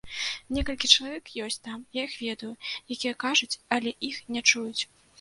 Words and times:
Некалькі 0.57 0.89
чалавек 0.93 1.25
ёсць 1.49 1.59
там, 1.69 1.85
я 1.99 2.07
іх 2.09 2.17
ведаю, 2.23 2.51
якія 2.99 3.21
кажуць, 3.29 3.55
але 3.79 3.97
іх 4.13 4.23
не 4.37 4.49
чуюць. 4.53 4.83